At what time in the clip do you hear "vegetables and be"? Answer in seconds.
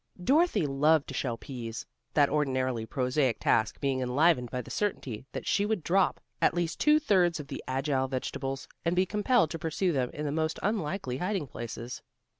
8.07-9.05